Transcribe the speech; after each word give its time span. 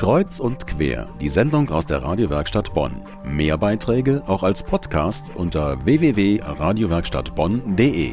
Kreuz 0.00 0.40
und 0.40 0.66
quer, 0.66 1.14
die 1.20 1.28
Sendung 1.28 1.68
aus 1.68 1.86
der 1.86 2.02
Radiowerkstatt 2.02 2.72
Bonn. 2.72 3.04
Mehr 3.22 3.58
Beiträge 3.58 4.22
auch 4.26 4.42
als 4.42 4.62
Podcast 4.62 5.30
unter 5.34 5.84
www.radiowerkstattbonn.de. 5.84 8.12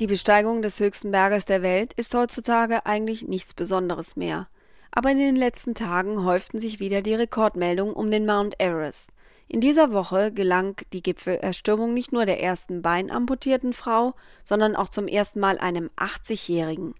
Die 0.00 0.06
Besteigung 0.06 0.60
des 0.60 0.80
höchsten 0.80 1.10
Berges 1.10 1.46
der 1.46 1.62
Welt 1.62 1.94
ist 1.94 2.14
heutzutage 2.14 2.84
eigentlich 2.84 3.26
nichts 3.26 3.54
Besonderes 3.54 4.16
mehr. 4.16 4.48
Aber 4.90 5.10
in 5.10 5.16
den 5.16 5.34
letzten 5.34 5.74
Tagen 5.74 6.26
häuften 6.26 6.58
sich 6.58 6.78
wieder 6.78 7.00
die 7.00 7.14
Rekordmeldungen 7.14 7.94
um 7.94 8.10
den 8.10 8.26
Mount 8.26 8.60
Everest. 8.60 9.08
In 9.48 9.62
dieser 9.62 9.94
Woche 9.94 10.30
gelang 10.30 10.76
die 10.92 11.02
Gipfelerstürmung 11.02 11.94
nicht 11.94 12.12
nur 12.12 12.26
der 12.26 12.42
ersten 12.42 12.82
beinamputierten 12.82 13.72
Frau, 13.72 14.12
sondern 14.44 14.76
auch 14.76 14.90
zum 14.90 15.08
ersten 15.08 15.40
Mal 15.40 15.56
einem 15.56 15.88
80-Jährigen. 15.96 16.92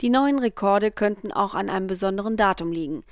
Die 0.00 0.10
neuen 0.10 0.38
Rekorde 0.38 0.90
könnten 0.90 1.32
auch 1.32 1.54
an 1.54 1.70
einem 1.70 1.86
besonderen 1.86 2.36
Datum 2.36 2.70
liegen. 2.72 3.02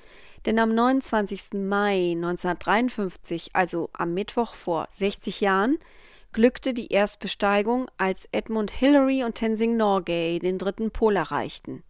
Denn 0.45 0.59
am 0.59 0.75
29. 0.75 1.55
Mai 1.55 2.13
1953, 2.17 3.51
also 3.55 3.89
am 3.95 4.13
Mittwoch 4.13 4.55
vor 4.55 4.89
60 4.91 5.41
Jahren, 5.41 5.79
glückte 6.33 6.75
die 6.75 6.89
Erstbesteigung, 6.89 7.89
als 7.97 8.29
Edmund 8.33 8.71
Hillary 8.71 9.25
und 9.25 9.37
Tenzing 9.37 9.77
Norgay 9.77 10.39
den 10.41 10.59
dritten 10.59 10.91
Pol 10.91 11.17
erreichten. 11.17 11.83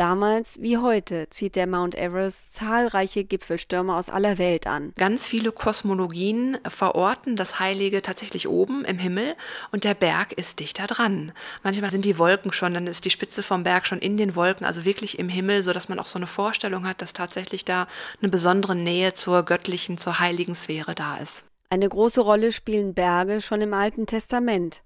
Damals 0.00 0.62
wie 0.62 0.78
heute 0.78 1.28
zieht 1.28 1.56
der 1.56 1.66
Mount 1.66 1.94
Everest 1.94 2.54
zahlreiche 2.54 3.22
Gipfelstürme 3.22 3.94
aus 3.94 4.08
aller 4.08 4.38
Welt 4.38 4.66
an. 4.66 4.94
Ganz 4.96 5.26
viele 5.26 5.52
Kosmologien 5.52 6.56
verorten 6.66 7.36
das 7.36 7.60
Heilige 7.60 8.00
tatsächlich 8.00 8.48
oben 8.48 8.86
im 8.86 8.96
Himmel 8.96 9.36
und 9.72 9.84
der 9.84 9.92
Berg 9.92 10.32
ist 10.32 10.58
dichter 10.58 10.86
dran. 10.86 11.32
Manchmal 11.62 11.90
sind 11.90 12.06
die 12.06 12.16
Wolken 12.16 12.50
schon, 12.50 12.72
dann 12.72 12.86
ist 12.86 13.04
die 13.04 13.10
Spitze 13.10 13.42
vom 13.42 13.62
Berg 13.62 13.86
schon 13.86 13.98
in 13.98 14.16
den 14.16 14.34
Wolken, 14.36 14.64
also 14.64 14.86
wirklich 14.86 15.18
im 15.18 15.28
Himmel, 15.28 15.62
sodass 15.62 15.90
man 15.90 15.98
auch 15.98 16.06
so 16.06 16.18
eine 16.18 16.26
Vorstellung 16.26 16.88
hat, 16.88 17.02
dass 17.02 17.12
tatsächlich 17.12 17.66
da 17.66 17.86
eine 18.22 18.30
besondere 18.30 18.74
Nähe 18.74 19.12
zur 19.12 19.42
göttlichen, 19.42 19.98
zur 19.98 20.18
heiligen 20.18 20.54
Sphäre 20.54 20.94
da 20.94 21.18
ist. 21.18 21.44
Eine 21.68 21.90
große 21.90 22.22
Rolle 22.22 22.52
spielen 22.52 22.94
Berge 22.94 23.42
schon 23.42 23.60
im 23.60 23.74
Alten 23.74 24.06
Testament. 24.06 24.80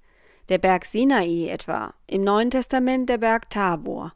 Der 0.48 0.58
Berg 0.58 0.84
Sinai 0.84 1.50
etwa, 1.50 1.94
im 2.08 2.24
Neuen 2.24 2.50
Testament 2.50 3.08
der 3.08 3.18
Berg 3.18 3.48
Tabor. 3.48 4.12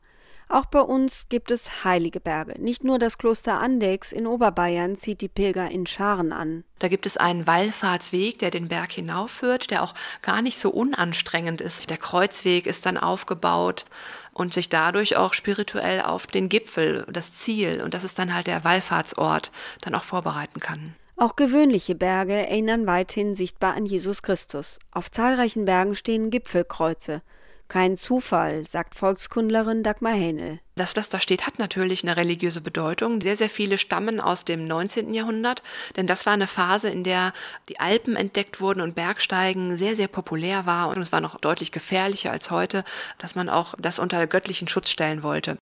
Auch 0.51 0.65
bei 0.65 0.81
uns 0.81 1.29
gibt 1.29 1.51
es 1.51 1.85
heilige 1.85 2.21
Berge. 2.21 2.55
Nicht 2.59 2.83
nur 2.83 2.99
das 2.99 3.19
Kloster 3.19 3.61
Andex 3.61 4.13
in 4.13 4.27
Oberbayern 4.27 4.97
zieht 4.97 5.21
die 5.21 5.29
Pilger 5.29 5.71
in 5.71 5.87
Scharen 5.87 6.33
an. 6.33 6.65
Da 6.79 6.89
gibt 6.89 7.05
es 7.05 7.19
einen 7.19 7.47
Wallfahrtsweg, 7.47 8.39
der 8.39 8.51
den 8.51 8.69
Berg 8.69 8.93
hinaufführt, 8.93 9.71
der 9.71 9.83
auch 9.83 9.95
gar 10.23 10.41
nicht 10.41 10.59
so 10.59 10.71
unanstrengend 10.71 11.61
ist. 11.61 11.91
Der 11.91 11.99
Kreuzweg 11.99 12.67
ist 12.67 12.87
dann 12.87 12.97
aufgebaut 12.97 13.85
und 14.33 14.55
sich 14.55 14.71
dadurch 14.71 15.17
auch 15.17 15.35
spirituell 15.35 16.01
auf 16.01 16.27
den 16.27 16.49
Gipfel, 16.49 17.05
das 17.11 17.35
Ziel, 17.35 17.83
und 17.83 17.93
das 17.93 18.05
ist 18.05 18.19
dann 18.19 18.33
halt 18.33 18.47
der 18.47 18.65
Wallfahrtsort, 18.65 19.51
dann 19.83 19.95
auch 19.95 20.05
vorbereiten 20.05 20.61
kann. 20.61 20.95
Auch 21.17 21.35
gewöhnliche 21.35 21.97
Berge 21.97 22.33
erinnern 22.33 22.87
weithin 22.87 23.35
sichtbar 23.35 23.75
an 23.75 23.85
Jesus 23.85 24.23
Christus. 24.23 24.79
Auf 24.93 25.11
zahlreichen 25.11 25.65
Bergen 25.65 25.97
stehen 25.97 26.31
Gipfelkreuze. 26.31 27.23
Kein 27.69 27.99
Zufall, 27.99 28.67
sagt 28.67 28.95
Volkskundlerin 28.95 29.83
Dagmar 29.83 30.15
Hähnel. 30.15 30.59
Dass 30.75 30.95
das 30.95 31.11
da 31.11 31.21
steht, 31.21 31.47
hat 31.47 31.59
natürlich 31.59 32.03
eine 32.03 32.17
religiöse 32.17 32.63
Bedeutung. 32.63 33.21
Sehr, 33.21 33.37
sehr 33.37 33.51
viele 33.51 33.77
stammen 33.77 34.21
aus 34.21 34.47
dem 34.47 34.67
19. 34.67 35.13
Jahrhundert, 35.13 35.63
denn 35.95 36.07
das 36.07 36.25
war 36.25 36.33
eine 36.33 36.47
Phase, 36.47 36.89
in 36.89 37.05
der 37.05 37.35
die 37.69 37.79
Alpen 37.79 38.17
entdeckt 38.17 38.63
wurden 38.63 38.81
und 38.81 38.95
Bergsteigen 38.95 39.77
sehr, 39.77 39.97
sehr 39.97 40.09
populär 40.09 40.65
war 40.65 40.89
und 40.89 41.03
es 41.03 41.13
war 41.13 41.21
noch 41.21 41.39
deutlich 41.39 41.71
gefährlicher 41.71 42.33
als 42.33 42.51
heute, 42.51 42.85
dass 43.19 43.35
man 43.35 43.51
auch 43.51 43.75
das 43.79 43.99
unter 43.99 44.27
göttlichen 44.27 44.69
Schutz 44.69 44.89
stellen 44.89 45.23
wollte. 45.23 45.59